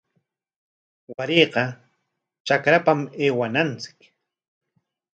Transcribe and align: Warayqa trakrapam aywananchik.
Warayqa 1.15 1.63
trakrapam 2.45 2.99
aywananchik. 3.23 3.99